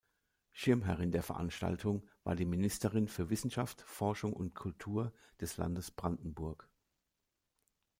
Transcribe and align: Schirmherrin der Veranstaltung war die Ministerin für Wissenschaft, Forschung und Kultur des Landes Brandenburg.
Schirmherrin 0.51 1.11
der 1.11 1.21
Veranstaltung 1.21 2.07
war 2.23 2.35
die 2.35 2.47
Ministerin 2.47 3.07
für 3.07 3.29
Wissenschaft, 3.29 3.83
Forschung 3.83 4.33
und 4.33 4.55
Kultur 4.55 5.13
des 5.39 5.57
Landes 5.57 5.91
Brandenburg. 5.91 6.67